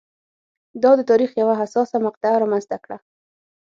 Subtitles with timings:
[0.83, 2.97] دا د تاریخ یوه حساسه مقطعه رامنځته کړه.